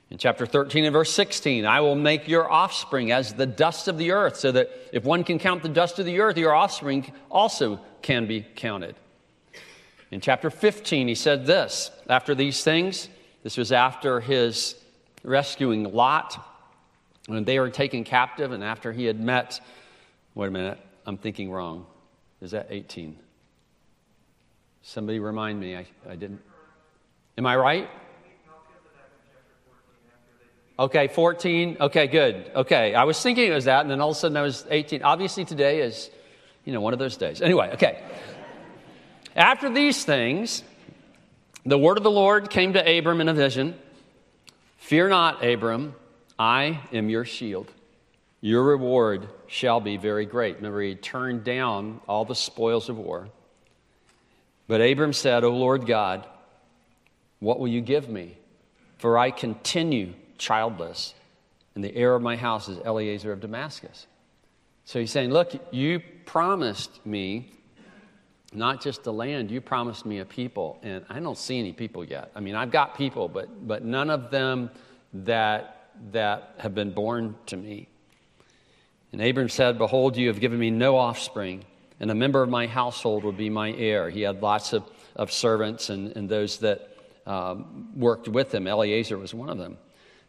In 0.09 0.17
chapter 0.17 0.45
13 0.45 0.85
and 0.85 0.93
verse 0.93 1.11
16, 1.11 1.65
I 1.65 1.81
will 1.81 1.95
make 1.95 2.27
your 2.27 2.49
offspring 2.49 3.11
as 3.11 3.33
the 3.33 3.45
dust 3.45 3.87
of 3.87 3.97
the 3.97 4.11
earth, 4.11 4.37
so 4.37 4.51
that 4.51 4.69
if 4.93 5.03
one 5.03 5.23
can 5.23 5.39
count 5.39 5.63
the 5.63 5.69
dust 5.69 5.99
of 5.99 6.05
the 6.05 6.19
earth, 6.19 6.37
your 6.37 6.53
offspring 6.53 7.11
also 7.29 7.79
can 8.01 8.25
be 8.25 8.45
counted. 8.55 8.95
In 10.11 10.21
chapter 10.21 10.49
15, 10.51 11.07
he 11.07 11.15
said 11.15 11.45
this 11.45 11.89
after 12.07 12.35
these 12.35 12.63
things, 12.63 13.09
this 13.41 13.57
was 13.57 13.71
after 13.71 14.19
his 14.19 14.75
rescuing 15.23 15.91
Lot, 15.91 16.39
when 17.27 17.43
they 17.45 17.59
were 17.59 17.69
taken 17.69 18.03
captive, 18.03 18.51
and 18.51 18.63
after 18.63 18.91
he 18.91 19.05
had 19.05 19.19
met, 19.19 19.59
wait 20.35 20.47
a 20.47 20.51
minute, 20.51 20.79
I'm 21.05 21.17
thinking 21.17 21.51
wrong. 21.51 21.85
Is 22.41 22.51
that 22.51 22.67
18? 22.69 23.17
Somebody 24.81 25.19
remind 25.19 25.59
me. 25.59 25.77
I, 25.77 25.85
I 26.09 26.15
didn't. 26.15 26.41
Am 27.37 27.45
I 27.45 27.55
right? 27.55 27.89
Okay, 30.77 31.07
14. 31.07 31.77
Okay, 31.79 32.07
good. 32.07 32.51
Okay, 32.55 32.95
I 32.95 33.03
was 33.03 33.21
thinking 33.21 33.47
it 33.47 33.53
was 33.53 33.65
that, 33.65 33.81
and 33.81 33.91
then 33.91 34.01
all 34.01 34.09
of 34.09 34.17
a 34.17 34.19
sudden 34.19 34.35
I 34.35 34.41
was 34.41 34.65
18. 34.69 35.03
Obviously, 35.03 35.45
today 35.45 35.81
is, 35.81 36.09
you 36.65 36.73
know, 36.73 36.81
one 36.81 36.93
of 36.93 36.99
those 36.99 37.15
days. 37.15 37.41
Anyway, 37.41 37.69
okay. 37.73 38.03
After 39.35 39.69
these 39.69 40.03
things, 40.03 40.63
the 41.65 41.77
word 41.77 41.97
of 41.97 42.03
the 42.03 42.11
Lord 42.11 42.49
came 42.49 42.73
to 42.73 42.97
Abram 42.97 43.21
in 43.21 43.29
a 43.29 43.33
vision 43.33 43.79
Fear 44.77 45.07
not, 45.07 45.45
Abram, 45.45 45.95
I 46.43 46.81
am 46.91 47.09
your 47.09 47.23
shield. 47.23 47.71
Your 48.41 48.63
reward 48.63 49.29
shall 49.47 49.79
be 49.79 49.95
very 49.95 50.25
great. 50.25 50.57
Remember, 50.57 50.81
he 50.81 50.93
turned 50.93 51.45
down 51.45 52.01
all 52.05 52.25
the 52.25 52.35
spoils 52.35 52.89
of 52.89 52.97
war. 52.97 53.29
But 54.67 54.81
Abram 54.81 55.13
said, 55.13 55.45
O 55.45 55.51
Lord 55.51 55.87
God, 55.87 56.27
what 57.39 57.61
will 57.61 57.69
you 57.69 57.79
give 57.79 58.09
me? 58.09 58.37
For 58.97 59.17
I 59.17 59.31
continue 59.31 60.15
childless, 60.37 61.13
and 61.75 61.83
the 61.83 61.95
heir 61.95 62.13
of 62.13 62.21
my 62.21 62.35
house 62.35 62.67
is 62.67 62.77
Eliezer 62.79 63.31
of 63.31 63.39
Damascus. 63.39 64.05
So 64.83 64.99
he's 64.99 65.11
saying, 65.11 65.29
Look, 65.29 65.53
you 65.73 66.01
promised 66.25 67.05
me 67.05 67.53
not 68.53 68.81
just 68.81 69.05
the 69.05 69.13
land, 69.13 69.49
you 69.49 69.61
promised 69.61 70.05
me 70.05 70.19
a 70.19 70.25
people, 70.25 70.77
and 70.83 71.05
I 71.09 71.21
don't 71.21 71.37
see 71.37 71.57
any 71.57 71.71
people 71.71 72.03
yet. 72.03 72.31
I 72.35 72.41
mean, 72.41 72.55
I've 72.55 72.71
got 72.71 72.97
people, 72.97 73.29
but, 73.29 73.65
but 73.65 73.85
none 73.85 74.09
of 74.09 74.29
them 74.29 74.71
that, 75.13 75.82
that 76.11 76.55
have 76.59 76.75
been 76.75 76.91
born 76.91 77.35
to 77.47 77.57
me. 77.57 77.87
And 79.11 79.21
Abram 79.21 79.49
said, 79.49 79.77
Behold, 79.77 80.17
you 80.17 80.27
have 80.27 80.39
given 80.39 80.59
me 80.59 80.71
no 80.71 80.97
offspring, 80.97 81.63
and 81.99 82.09
a 82.09 82.15
member 82.15 82.41
of 82.41 82.49
my 82.49 82.67
household 82.67 83.23
will 83.23 83.31
be 83.31 83.49
my 83.49 83.71
heir. 83.73 84.09
He 84.09 84.21
had 84.21 84.41
lots 84.41 84.73
of, 84.73 84.83
of 85.15 85.31
servants 85.31 85.89
and, 85.89 86.15
and 86.17 86.27
those 86.27 86.57
that 86.59 86.89
um, 87.25 87.89
worked 87.95 88.27
with 88.27 88.53
him. 88.53 88.67
Eliezer 88.67 89.17
was 89.17 89.33
one 89.33 89.49
of 89.49 89.57
them. 89.57 89.77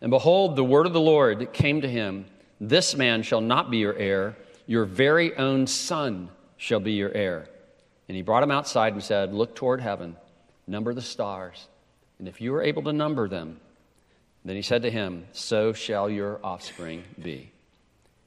And 0.00 0.10
behold, 0.10 0.54
the 0.54 0.64
word 0.64 0.86
of 0.86 0.92
the 0.92 1.00
Lord 1.00 1.52
came 1.52 1.80
to 1.80 1.88
him 1.88 2.26
This 2.60 2.94
man 2.94 3.22
shall 3.22 3.40
not 3.40 3.70
be 3.70 3.78
your 3.78 3.96
heir, 3.96 4.36
your 4.66 4.84
very 4.84 5.34
own 5.36 5.66
son 5.66 6.28
shall 6.56 6.80
be 6.80 6.92
your 6.92 7.12
heir. 7.12 7.48
And 8.08 8.16
he 8.16 8.22
brought 8.22 8.42
him 8.42 8.50
outside 8.50 8.92
and 8.92 9.02
said, 9.02 9.32
Look 9.32 9.54
toward 9.54 9.80
heaven, 9.80 10.16
number 10.66 10.92
the 10.92 11.02
stars, 11.02 11.68
and 12.18 12.28
if 12.28 12.40
you 12.40 12.54
are 12.54 12.62
able 12.62 12.82
to 12.82 12.92
number 12.92 13.28
them, 13.28 13.60
then 14.44 14.56
he 14.56 14.62
said 14.62 14.82
to 14.82 14.90
him, 14.90 15.26
So 15.32 15.72
shall 15.72 16.10
your 16.10 16.38
offspring 16.44 17.04
be. 17.20 17.50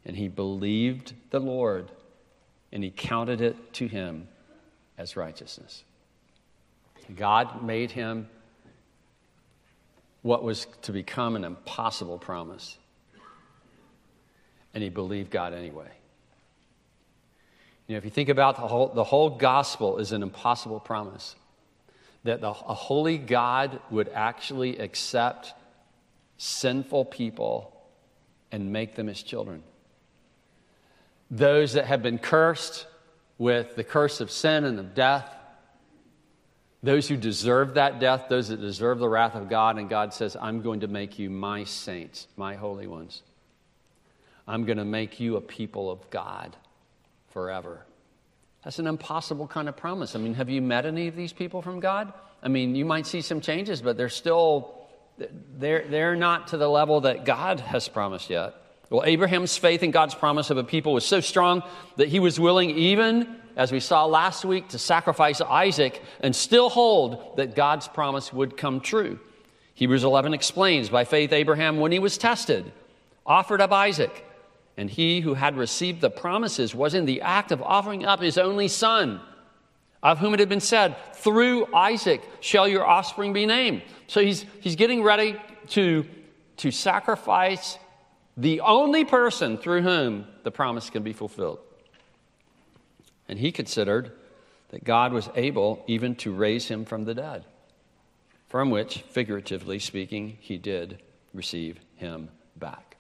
And 0.06 0.16
he 0.16 0.28
believed 0.30 1.14
the 1.30 1.40
Lord, 1.40 1.92
and 2.72 2.84
he 2.84 2.90
counted 2.90 3.42
it 3.42 3.74
to 3.74 3.88
him 3.88 4.28
as 4.98 5.16
righteousness. 5.16 5.84
God 7.16 7.64
made 7.64 7.92
him 7.92 8.28
what 10.24 10.44
was 10.44 10.66
to 10.84 10.92
become 10.92 11.36
an 11.36 11.44
impossible 11.44 12.18
promise. 12.18 12.78
And 14.74 14.84
he 14.84 14.90
believed 14.90 15.30
God 15.30 15.54
anyway. 15.54 15.90
You 17.88 17.94
know, 17.94 17.98
if 17.98 18.06
you 18.06 18.12
think 18.12 18.30
about 18.30 18.56
the 18.56 18.68
whole, 18.68 18.90
the 18.90 19.04
whole 19.04 19.30
gospel 19.30 19.98
is 19.98 20.12
an 20.12 20.22
impossible 20.22 20.80
promise 20.80 21.36
that 22.24 22.42
the, 22.42 22.50
a 22.50 22.74
holy 22.74 23.18
God 23.18 23.80
would 23.90 24.10
actually 24.10 24.78
accept 24.80 25.54
sinful 26.38 27.06
people 27.06 27.74
and 28.52 28.72
make 28.72 28.96
them 28.96 29.08
his 29.08 29.22
children. 29.24 29.64
Those 31.30 31.74
that 31.74 31.86
have 31.86 32.02
been 32.02 32.20
cursed 32.20 32.88
with 33.38 33.76
the 33.76 33.84
curse 33.84 34.22
of 34.22 34.32
sin 34.32 34.64
and 34.64 34.80
of 34.80 34.96
death, 34.96 35.30
those 36.82 37.08
who 37.08 37.18
deserve 37.18 37.74
that 37.74 38.00
death, 38.00 38.26
those 38.30 38.48
that 38.50 38.62
deserve 38.62 39.00
the 39.00 39.10
wrath 39.10 39.36
of 39.36 39.50
God, 39.50 39.78
and 39.78 39.90
God 39.90 40.14
says, 40.14 40.38
I'm 40.40 40.62
going 40.62 40.82
to 40.82 40.88
make 40.88 41.20
you 41.20 41.30
my 41.30 41.64
saints, 41.64 42.28
my 42.38 42.56
holy 42.56 42.88
ones. 42.88 43.24
I'm 44.48 44.64
going 44.64 44.78
to 44.78 44.86
make 44.86 45.20
you 45.20 45.36
a 45.36 45.42
people 45.42 45.92
of 45.92 46.10
God 46.10 46.56
forever. 47.32 47.86
That's 48.64 48.80
an 48.80 48.88
impossible 48.88 49.48
kind 49.48 49.68
of 49.68 49.76
promise. 49.76 50.16
I 50.16 50.20
mean, 50.20 50.36
have 50.36 50.50
you 50.50 50.62
met 50.62 50.86
any 50.86 51.08
of 51.08 51.16
these 51.16 51.34
people 51.34 51.62
from 51.62 51.80
God? 51.80 52.14
I 52.42 52.48
mean, 52.48 52.76
you 52.76 52.86
might 52.86 53.06
see 53.06 53.22
some 53.22 53.42
changes, 53.42 53.82
but 53.82 53.98
they're 53.98 54.08
still 54.08 54.77
they're, 55.58 55.86
they're 55.88 56.16
not 56.16 56.50
to 56.50 56.58
the 56.58 56.68
level 56.68 57.02
that 57.02 57.26
God 57.26 57.60
has 57.60 57.88
promised 57.88 58.30
yet. 58.30 58.54
Well, 58.90 59.04
Abraham's 59.06 59.58
faith 59.58 59.84
in 59.84 59.92
God's 59.92 60.16
promise 60.16 60.50
of 60.50 60.58
a 60.58 60.64
people 60.64 60.94
was 60.94 61.06
so 61.06 61.20
strong 61.20 61.64
that 61.98 62.08
he 62.08 62.20
was 62.20 62.40
willing, 62.40 62.70
even 62.72 63.36
as 63.58 63.72
we 63.72 63.80
saw 63.80 64.06
last 64.06 64.46
week, 64.46 64.70
to 64.70 64.80
sacrifice 64.80 65.42
Isaac 65.42 66.02
and 66.22 66.36
still 66.36 66.70
hold 66.70 67.38
that 67.38 67.56
God's 67.56 67.88
promise 67.88 68.32
would 68.32 68.56
come 68.56 68.80
true. 68.80 69.20
Hebrews 69.74 70.04
11 70.04 70.34
explains 70.34 70.90
by 70.90 71.04
faith, 71.04 71.34
Abraham, 71.34 71.80
when 71.80 71.92
he 71.92 72.00
was 72.00 72.18
tested, 72.18 72.72
offered 73.26 73.62
up 73.62 73.72
Isaac. 73.72 74.24
And 74.78 74.90
he 74.90 75.22
who 75.22 75.34
had 75.34 75.58
received 75.58 76.02
the 76.02 76.10
promises 76.10 76.74
was 76.74 76.94
in 76.94 77.06
the 77.06 77.22
act 77.22 77.52
of 77.52 77.62
offering 77.64 78.06
up 78.06 78.22
his 78.22 78.38
only 78.38 78.68
son, 78.68 79.20
of 80.02 80.20
whom 80.20 80.34
it 80.36 80.40
had 80.40 80.50
been 80.50 80.60
said, 80.60 80.96
Through 81.16 81.74
Isaac 81.76 82.22
shall 82.40 82.68
your 82.68 82.86
offspring 82.86 83.34
be 83.34 83.48
named. 83.48 83.82
So 84.08 84.22
he's, 84.22 84.46
he's 84.62 84.76
getting 84.76 85.04
ready 85.04 85.40
to, 85.70 86.06
to 86.58 86.72
sacrifice 86.72 87.78
the 88.36 88.62
only 88.62 89.04
person 89.04 89.58
through 89.58 89.82
whom 89.82 90.28
the 90.44 90.52
promise 90.52 90.90
can 90.90 91.04
be 91.04 91.14
fulfilled. 91.14 91.60
And 93.28 93.38
he 93.38 93.52
considered 93.52 94.12
that 94.70 94.84
God 94.84 95.12
was 95.12 95.30
able 95.36 95.84
even 95.88 96.16
to 96.16 96.32
raise 96.32 96.68
him 96.68 96.86
from 96.86 97.06
the 97.06 97.14
dead, 97.14 97.46
from 98.48 98.70
which, 98.70 99.04
figuratively 99.10 99.80
speaking, 99.80 100.38
he 100.40 100.58
did 100.58 101.02
receive 101.34 101.80
him 101.96 102.30
back. 102.56 102.96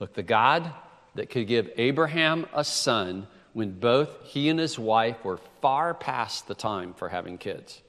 Look, 0.00 0.14
the 0.14 0.22
God 0.22 0.72
that 1.14 1.30
could 1.30 1.46
give 1.46 1.70
Abraham 1.76 2.46
a 2.52 2.64
son 2.64 3.26
when 3.52 3.78
both 3.78 4.08
he 4.24 4.48
and 4.48 4.58
his 4.58 4.78
wife 4.78 5.24
were 5.24 5.38
far 5.60 5.94
past 5.94 6.48
the 6.48 6.54
time 6.54 6.94
for 6.94 7.10
having 7.10 7.38
kids. 7.38 7.82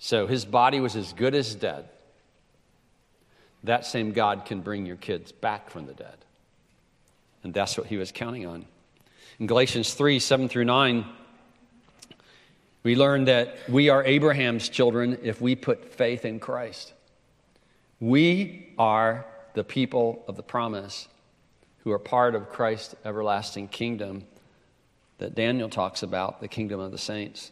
So 0.00 0.26
his 0.26 0.46
body 0.46 0.80
was 0.80 0.96
as 0.96 1.12
good 1.12 1.34
as 1.34 1.54
dead. 1.54 1.84
That 3.64 3.84
same 3.84 4.12
God 4.12 4.46
can 4.46 4.62
bring 4.62 4.86
your 4.86 4.96
kids 4.96 5.30
back 5.30 5.68
from 5.68 5.86
the 5.86 5.92
dead. 5.92 6.16
And 7.44 7.52
that's 7.52 7.76
what 7.76 7.86
he 7.86 7.98
was 7.98 8.10
counting 8.10 8.46
on. 8.46 8.64
In 9.38 9.46
Galatians 9.46 9.92
3 9.92 10.18
7 10.18 10.48
through 10.48 10.64
9, 10.64 11.04
we 12.82 12.96
learn 12.96 13.26
that 13.26 13.56
we 13.68 13.90
are 13.90 14.02
Abraham's 14.02 14.70
children 14.70 15.18
if 15.22 15.42
we 15.42 15.54
put 15.54 15.92
faith 15.92 16.24
in 16.24 16.40
Christ. 16.40 16.94
We 18.00 18.72
are 18.78 19.26
the 19.52 19.64
people 19.64 20.24
of 20.26 20.36
the 20.36 20.42
promise 20.42 21.08
who 21.84 21.92
are 21.92 21.98
part 21.98 22.34
of 22.34 22.48
Christ's 22.48 22.94
everlasting 23.04 23.68
kingdom 23.68 24.24
that 25.18 25.34
Daniel 25.34 25.68
talks 25.68 26.02
about, 26.02 26.40
the 26.40 26.48
kingdom 26.48 26.80
of 26.80 26.90
the 26.90 26.98
saints. 26.98 27.50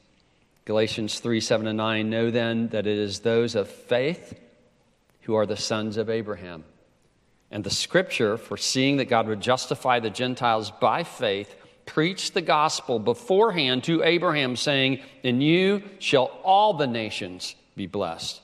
Galatians 0.69 1.19
3 1.21 1.41
7 1.41 1.67
and 1.67 1.79
9. 1.79 2.11
Know 2.11 2.31
then 2.31 2.69
that 2.69 2.87
it 2.87 2.99
is 2.99 3.21
those 3.21 3.55
of 3.55 3.71
faith 3.71 4.39
who 5.23 5.35
are 5.35 5.47
the 5.47 5.57
sons 5.57 5.97
of 5.97 6.11
Abraham. 6.11 6.63
And 7.51 7.65
the 7.65 7.71
scripture, 7.71 8.37
foreseeing 8.37 8.99
that 8.99 9.07
God 9.07 9.29
would 9.29 9.41
justify 9.41 9.99
the 9.99 10.11
Gentiles 10.11 10.71
by 10.71 11.05
faith, 11.05 11.57
preached 11.87 12.35
the 12.35 12.43
gospel 12.43 12.99
beforehand 12.99 13.85
to 13.85 14.03
Abraham, 14.03 14.57
saying, 14.57 15.01
In 15.23 15.41
you 15.41 15.83
shall 16.01 16.27
all 16.45 16.75
the 16.75 16.87
nations 16.87 17.55
be 17.75 17.87
blessed. 17.87 18.43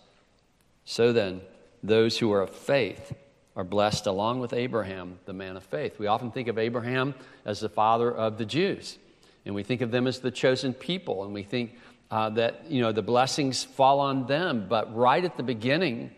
So 0.87 1.13
then, 1.13 1.43
those 1.83 2.17
who 2.17 2.33
are 2.33 2.41
of 2.41 2.49
faith 2.49 3.13
are 3.55 3.65
blessed 3.65 4.07
along 4.07 4.41
with 4.41 4.55
Abraham, 4.55 5.19
the 5.27 5.35
man 5.35 5.59
of 5.59 5.65
faith. 5.65 5.99
We 5.99 6.07
often 6.07 6.31
think 6.31 6.49
of 6.49 6.57
Abraham 6.57 7.15
as 7.45 7.61
the 7.61 7.69
father 7.69 8.11
of 8.11 8.39
the 8.39 8.47
Jews, 8.47 8.97
and 9.45 9.55
we 9.55 9.63
think 9.63 9.83
of 9.83 9.91
them 9.91 10.07
as 10.07 10.21
the 10.21 10.31
chosen 10.31 10.73
people, 10.73 11.23
and 11.25 11.35
we 11.35 11.43
think 11.43 11.75
uh, 12.11 12.31
that 12.31 12.71
you 12.71 12.81
know 12.83 12.93
the 12.93 13.03
blessings 13.03 13.65
fall 13.65 14.01
on 14.01 14.27
them. 14.27 14.67
But 14.69 14.95
right 14.95 15.25
at 15.25 15.37
the 15.37 15.43
beginning, 15.43 16.11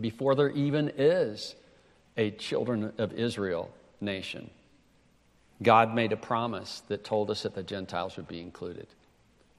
before 0.00 0.34
there 0.34 0.50
even 0.50 0.92
is 0.96 1.54
a 2.16 2.30
children 2.30 2.92
of 2.98 3.12
Israel 3.12 3.70
nation, 4.00 4.50
God 5.62 5.94
made 5.94 6.12
a 6.12 6.16
promise 6.16 6.82
that 6.88 7.04
told 7.04 7.30
us 7.30 7.42
that 7.42 7.54
the 7.54 7.62
Gentiles 7.62 8.16
would 8.16 8.28
be 8.28 8.40
included. 8.40 8.86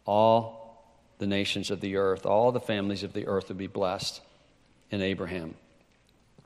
All 0.06 0.86
the 1.18 1.28
nations 1.28 1.72
of 1.72 1.82
the 1.82 1.98
earth, 1.98 2.26
all 2.26 2.52
the 2.52 2.60
families 2.60 3.04
of 3.04 3.14
the 3.14 3.28
earth 3.28 3.48
would 3.50 3.58
be 3.58 3.68
blessed 3.68 4.22
in 4.92 5.02
Abraham. 5.02 5.56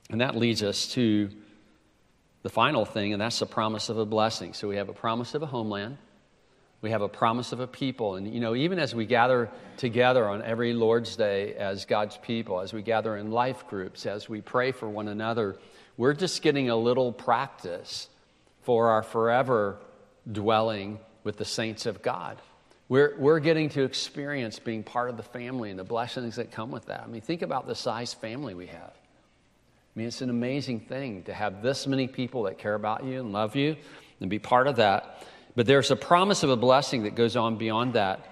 And 0.09 0.21
that 0.21 0.35
leads 0.35 0.63
us 0.63 0.87
to 0.93 1.29
the 2.43 2.49
final 2.49 2.85
thing, 2.85 3.13
and 3.13 3.21
that's 3.21 3.39
the 3.39 3.45
promise 3.45 3.89
of 3.89 3.97
a 3.97 4.05
blessing. 4.05 4.53
So 4.53 4.67
we 4.67 4.77
have 4.77 4.89
a 4.89 4.93
promise 4.93 5.35
of 5.35 5.43
a 5.43 5.45
homeland, 5.45 5.97
we 6.81 6.89
have 6.91 7.01
a 7.01 7.09
promise 7.09 7.51
of 7.51 7.59
a 7.59 7.67
people. 7.67 8.15
And, 8.15 8.33
you 8.33 8.39
know, 8.39 8.55
even 8.55 8.79
as 8.79 8.95
we 8.95 9.05
gather 9.05 9.49
together 9.77 10.27
on 10.27 10.41
every 10.41 10.73
Lord's 10.73 11.15
Day 11.15 11.53
as 11.53 11.85
God's 11.85 12.17
people, 12.17 12.59
as 12.59 12.73
we 12.73 12.81
gather 12.81 13.17
in 13.17 13.31
life 13.31 13.67
groups, 13.67 14.05
as 14.05 14.27
we 14.27 14.41
pray 14.41 14.71
for 14.71 14.89
one 14.89 15.07
another, 15.07 15.57
we're 15.97 16.13
just 16.13 16.41
getting 16.41 16.69
a 16.69 16.75
little 16.75 17.11
practice 17.11 18.07
for 18.63 18.89
our 18.89 19.03
forever 19.03 19.77
dwelling 20.31 20.99
with 21.23 21.37
the 21.37 21.45
saints 21.45 21.85
of 21.85 22.01
God 22.01 22.37
We're, 22.89 23.15
we're 23.17 23.39
getting 23.39 23.69
to 23.69 23.83
experience 23.83 24.59
being 24.59 24.83
part 24.83 25.09
of 25.09 25.15
the 25.15 25.23
family 25.23 25.69
and 25.69 25.79
the 25.79 25.83
blessings 25.85 26.35
that 26.35 26.51
come 26.51 26.71
with 26.71 26.87
that. 26.87 27.01
I 27.03 27.07
mean, 27.07 27.21
think 27.21 27.41
about 27.41 27.65
the 27.65 27.73
size 27.73 28.13
family 28.13 28.53
we 28.53 28.67
have. 28.67 28.93
I 28.93 29.93
mean, 29.95 30.07
it's 30.07 30.21
an 30.21 30.29
amazing 30.29 30.81
thing 30.81 31.23
to 31.23 31.33
have 31.33 31.61
this 31.61 31.87
many 31.87 32.07
people 32.07 32.43
that 32.43 32.57
care 32.57 32.75
about 32.75 33.05
you 33.05 33.21
and 33.21 33.31
love 33.31 33.55
you 33.55 33.77
and 34.19 34.29
be 34.29 34.39
part 34.39 34.67
of 34.67 34.75
that. 34.75 35.25
But 35.55 35.65
there's 35.65 35.91
a 35.91 35.95
promise 35.95 36.43
of 36.43 36.49
a 36.49 36.55
blessing 36.55 37.03
that 37.03 37.15
goes 37.15 37.35
on 37.35 37.57
beyond 37.57 37.93
that. 37.93 38.25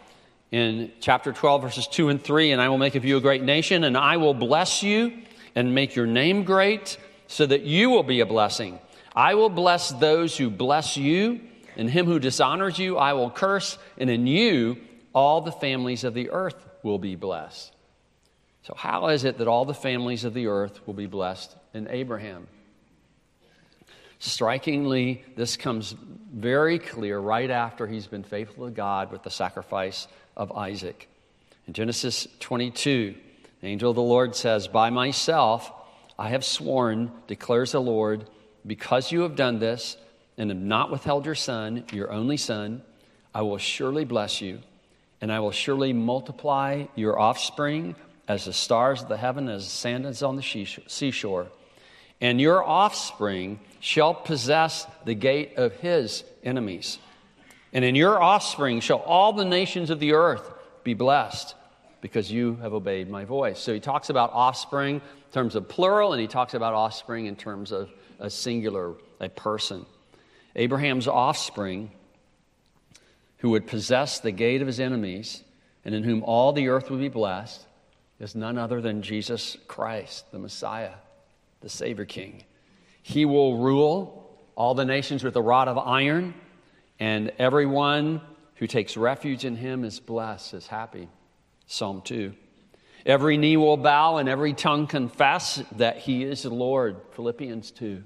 In 0.52 0.92
chapter 1.00 1.32
12, 1.32 1.62
verses 1.62 1.88
2 1.88 2.10
and 2.10 2.24
3, 2.24 2.52
and 2.52 2.62
I 2.62 2.70
will 2.70 2.78
make 2.78 2.96
of 2.96 3.06
you 3.06 3.18
a 3.18 3.22
great 3.22 3.44
nation, 3.44 3.84
and 3.84 3.96
I 3.96 4.18
will 4.18 4.34
bless 4.34 4.82
you 4.82 5.22
and 5.56 5.76
make 5.76 5.96
your 5.96 6.08
name 6.08 6.44
great, 6.44 6.98
so 7.28 7.46
that 7.46 7.62
you 7.62 7.90
will 7.90 8.04
be 8.04 8.22
a 8.22 8.26
blessing. 8.26 8.80
I 9.16 9.36
will 9.36 9.50
bless 9.50 9.92
those 9.92 10.38
who 10.38 10.50
bless 10.50 10.98
you, 10.98 11.42
and 11.78 11.90
him 11.90 12.06
who 12.06 12.20
dishonors 12.20 12.80
you 12.80 12.98
I 12.98 13.14
will 13.14 13.30
curse, 13.30 13.78
and 13.98 14.10
in 14.10 14.26
you 14.26 14.78
all 15.14 15.42
the 15.42 15.52
families 15.52 16.04
of 16.04 16.14
the 16.14 16.32
earth 16.32 16.66
will 16.84 17.00
be 17.00 17.16
blessed. 17.16 17.76
So, 18.64 18.74
how 18.76 19.08
is 19.10 19.24
it 19.24 19.38
that 19.38 19.48
all 19.48 19.66
the 19.66 19.74
families 19.74 20.24
of 20.24 20.34
the 20.34 20.48
earth 20.48 20.86
will 20.86 20.94
be 20.94 21.08
blessed 21.08 21.56
in 21.74 21.88
Abraham? 21.90 22.48
Strikingly, 24.20 25.24
this 25.36 25.56
comes 25.56 25.96
very 26.34 26.78
clear 26.78 27.18
right 27.20 27.50
after 27.50 27.88
he's 27.88 28.08
been 28.08 28.24
faithful 28.24 28.66
to 28.66 28.72
God 28.72 29.12
with 29.12 29.24
the 29.24 29.30
sacrifice 29.30 30.08
of 30.36 30.52
Isaac. 30.52 31.08
In 31.68 31.74
Genesis 31.74 32.28
22, 32.42 33.16
the 33.62 33.68
angel 33.68 33.90
of 33.90 33.96
the 33.96 34.02
Lord 34.02 34.36
says, 34.36 34.68
By 34.68 34.90
myself 34.90 35.72
I 36.18 36.30
have 36.30 36.44
sworn, 36.44 37.12
declares 37.28 37.72
the 37.72 37.82
Lord, 37.82 38.30
because 38.68 39.12
you 39.12 39.22
have 39.22 39.38
done 39.38 39.60
this 39.60 39.96
and 40.38 40.50
have 40.50 40.60
not 40.60 40.92
withheld 40.92 41.26
your 41.26 41.36
son, 41.36 41.86
your 41.94 42.12
only 42.12 42.38
son, 42.38 42.82
I 43.34 43.42
will 43.44 43.58
surely 43.58 44.04
bless 44.04 44.42
you, 44.42 44.60
and 45.22 45.32
I 45.32 45.40
will 45.40 45.52
surely 45.52 45.94
multiply 45.94 46.86
your 46.96 47.18
offspring 47.18 47.96
as 48.28 48.46
the 48.46 48.54
stars 48.54 49.02
of 49.02 49.08
the 49.08 49.18
heaven, 49.18 49.48
as 49.48 49.64
the 49.64 49.70
sand 49.70 50.06
is 50.06 50.24
on 50.24 50.36
the 50.36 50.42
seashore. 50.88 51.48
And 52.22 52.40
your 52.40 52.64
offspring 52.64 53.60
shall 53.80 54.14
possess 54.14 54.86
the 55.06 55.14
gate 55.14 55.58
of 55.58 55.74
his 55.76 56.24
enemies. 56.44 57.00
And 57.72 57.86
in 57.86 57.96
your 57.96 58.22
offspring 58.22 58.82
shall 58.82 59.00
all 59.00 59.34
the 59.34 59.46
nations 59.46 59.90
of 59.90 60.00
the 60.00 60.14
earth 60.14 60.52
be 60.84 60.94
blessed 60.94 61.56
because 62.02 62.32
you 62.32 62.56
have 62.58 62.74
obeyed 62.74 63.10
my 63.10 63.26
voice. 63.26 63.60
So 63.60 63.74
he 63.74 63.80
talks 63.80 64.10
about 64.10 64.32
offspring 64.34 64.96
in 64.96 65.34
terms 65.34 65.56
of 65.56 65.68
plural, 65.68 66.14
and 66.14 66.22
he 66.22 66.28
talks 66.28 66.54
about 66.54 66.74
offspring 66.74 67.26
in 67.26 67.36
terms 67.36 67.72
of 67.72 67.90
a 68.20 68.30
singular, 68.30 68.96
a 69.20 69.30
person. 69.30 69.86
Abraham's 70.56 71.08
offspring, 71.08 71.92
who 73.38 73.52
would 73.52 73.68
possess 73.68 74.20
the 74.20 74.32
gate 74.32 74.62
of 74.62 74.68
his 74.68 74.80
enemies, 74.80 75.44
and 75.86 75.94
in 75.94 76.04
whom 76.04 76.24
all 76.24 76.52
the 76.52 76.70
earth 76.70 76.90
would 76.90 77.00
be 77.00 77.10
blessed, 77.10 77.66
is 78.20 78.36
none 78.36 78.58
other 78.58 78.82
than 78.82 79.02
Jesus 79.02 79.58
Christ, 79.68 80.32
the 80.32 80.40
Messiah, 80.40 80.94
the 81.62 81.70
Savior 81.70 82.06
King. 82.06 82.44
He 83.02 83.26
will 83.26 83.58
rule 83.58 84.38
all 84.56 84.74
the 84.76 84.86
nations 84.86 85.24
with 85.24 85.36
a 85.36 85.42
rod 85.42 85.68
of 85.68 85.78
iron, 85.78 86.34
and 87.00 87.32
everyone 87.40 88.22
who 88.56 88.68
takes 88.68 88.98
refuge 88.98 89.46
in 89.46 89.56
him 89.56 89.86
is 89.86 90.00
blessed, 90.00 90.54
is 90.54 90.68
happy. 90.68 91.08
Psalm 91.66 92.02
2. 92.02 92.34
Every 93.06 93.38
knee 93.38 93.58
will 93.58 93.78
bow 93.78 94.18
and 94.18 94.28
every 94.28 94.54
tongue 94.54 94.88
confess 94.88 95.64
that 95.78 95.98
he 95.98 96.24
is 96.24 96.44
the 96.44 96.50
Lord. 96.50 96.98
Philippians 97.12 97.72
2. 97.72 98.04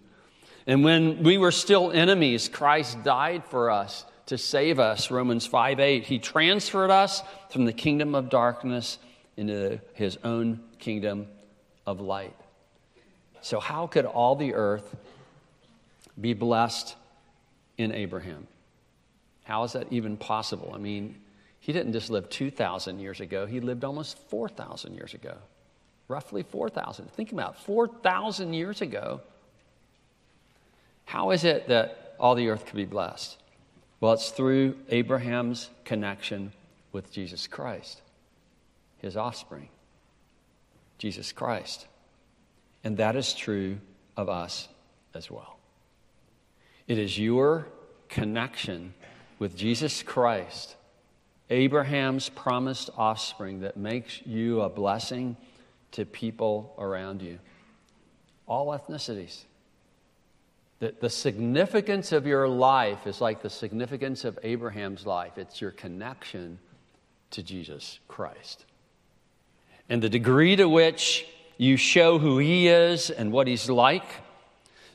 And 0.68 0.84
when 0.84 1.24
we 1.24 1.38
were 1.38 1.52
still 1.52 1.92
enemies, 1.92 2.48
Christ 2.48 3.04
died 3.04 3.46
for 3.46 3.72
us 3.72 4.06
to 4.28 4.38
save 4.38 4.80
us. 4.80 5.12
Romans 5.12 5.46
5 5.46 5.80
8. 5.80 6.04
He 6.04 6.20
transferred 6.20 6.92
us 6.92 7.22
from 7.50 7.66
the 7.66 7.74
kingdom 7.74 8.16
of 8.16 8.30
darkness 8.30 9.00
into 9.36 9.80
his 9.94 10.18
own 10.24 10.62
kingdom 10.80 11.28
of 11.86 12.00
light. 12.00 12.36
So, 13.43 13.60
how 13.60 13.88
could 13.88 14.06
all 14.06 14.38
the 14.38 14.53
earth 14.53 14.95
be 16.19 16.34
blessed 16.34 16.95
in 17.77 17.91
Abraham? 17.91 18.47
How 19.43 19.65
is 19.65 19.73
that 19.73 19.91
even 19.91 20.15
possible? 20.15 20.71
I 20.73 20.77
mean, 20.77 21.15
he 21.60 21.73
didn't 21.73 21.91
just 21.91 22.10
live 22.10 22.29
2,000 22.29 22.99
years 22.99 23.19
ago, 23.19 23.45
he 23.45 23.60
lived 23.60 23.84
almost 23.84 24.17
4,000 24.29 24.95
years 24.95 25.13
ago. 25.13 25.36
Roughly 26.08 26.43
4,000. 26.43 27.12
Think 27.12 27.34
about 27.34 27.56
it, 27.56 27.60
4,000 27.65 28.53
years 28.53 28.82
ago. 28.82 29.19
How 31.06 31.32
is 31.32 31.43
it 31.43 31.67
that 31.67 32.15
all 32.17 32.36
the 32.36 32.47
earth 32.47 32.65
could 32.65 32.77
be 32.77 32.86
blessed? 32.86 33.38
Well, 33.99 34.13
it's 34.13 34.29
through 34.29 34.77
Abraham's 34.88 35.69
connection 35.84 36.53
with 36.93 37.12
Jesus 37.12 37.47
Christ, 37.47 38.01
his 38.99 39.17
offspring, 39.17 39.67
Jesus 40.97 41.34
Christ. 41.34 41.88
And 42.84 42.98
that 42.98 43.15
is 43.15 43.34
true 43.34 43.78
of 44.17 44.30
us 44.30 44.67
as 45.13 45.32
well. 45.32 45.58
It 46.88 46.98
is 46.98 47.17
your 47.17 47.67
connection 48.10 48.93
with 49.39 49.56
Jesus 49.56 50.04
Christ, 50.04 50.76
Abraham's 51.50 52.30
promised 52.30 52.89
offspring, 52.98 53.62
that 53.62 53.78
makes 53.78 54.26
you 54.26 54.62
a 54.62 54.69
blessing 54.69 55.36
to 55.91 56.06
people 56.06 56.74
around 56.78 57.22
you. 57.22 57.39
All 58.48 58.67
ethnicities. 58.67 59.43
The, 60.80 61.10
significance 61.10 62.12
of 62.12 62.28
your 62.28 62.48
life 62.48 63.08
is 63.08 63.22
like 63.22 63.41
the 63.41 63.50
significance 63.50 64.26
of 64.26 64.38
Abraham's 64.43 65.06
life 65.06 65.38
it's 65.38 65.62
your 65.62 65.72
connection 65.72 66.60
to 67.32 67.41
Jesus 67.41 68.00
Christ. 68.10 68.65
And 69.88 70.02
the 70.02 70.10
degree 70.10 70.58
to 70.58 70.67
which 70.67 71.26
you 71.58 71.78
show 71.78 72.20
who 72.20 72.38
He 72.38 72.68
is 72.68 73.10
and 73.10 73.32
what 73.32 73.48
He's 73.48 73.70
like, 73.70 74.06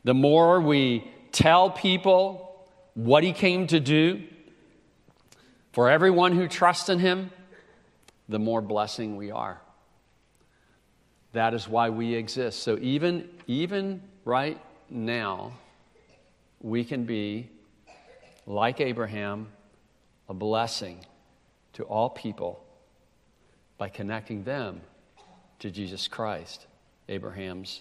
the 0.05 0.14
more 0.14 0.61
we 0.61 1.11
tell 1.33 1.71
people 1.71 2.66
what 2.94 3.23
He 3.23 3.33
came 3.33 3.66
to 3.68 3.81
do, 3.81 4.23
for 5.73 5.88
everyone 5.88 6.33
who 6.33 6.49
trusts 6.49 6.88
in 6.88 6.99
Him, 6.99 7.31
the 8.29 8.38
more 8.38 8.61
blessing 8.61 9.16
we 9.16 9.31
are. 9.31 9.61
That 11.33 11.55
is 11.55 11.68
why 11.68 11.90
we 11.90 12.14
exist. 12.14 12.62
So 12.62 12.79
even, 12.81 13.29
even 13.47 14.03
right 14.25 14.61
now, 14.90 15.53
we 16.61 16.85
can 16.85 17.05
be, 17.05 17.49
like 18.47 18.81
Abraham, 18.81 19.49
a 20.29 20.35
blessing 20.35 21.05
to 21.75 21.85
all 21.85 22.11
people 22.11 22.64
by 23.77 23.88
connecting 23.88 24.42
them 24.42 24.81
to 25.61 25.71
Jesus 25.71 26.09
Christ, 26.09 26.66
Abraham's 27.09 27.81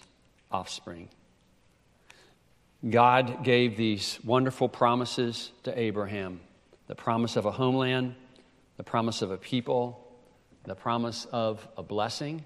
offspring. 0.50 1.08
God 2.88 3.44
gave 3.44 3.76
these 3.76 4.18
wonderful 4.24 4.68
promises 4.68 5.50
to 5.64 5.78
Abraham 5.78 6.40
the 6.86 6.94
promise 6.94 7.36
of 7.36 7.44
a 7.44 7.50
homeland, 7.50 8.14
the 8.76 8.84
promise 8.84 9.20
of 9.20 9.30
a 9.30 9.36
people, 9.36 10.08
the 10.64 10.74
promise 10.74 11.26
of 11.32 11.66
a 11.76 11.82
blessing, 11.82 12.42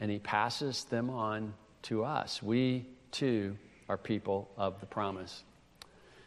and 0.00 0.10
he 0.10 0.18
passes 0.18 0.84
them 0.84 1.10
on 1.10 1.54
to 1.82 2.04
us. 2.04 2.42
We 2.42 2.86
too 3.10 3.56
are 3.88 3.96
people 3.96 4.48
of 4.56 4.80
the 4.80 4.86
promise. 4.86 5.42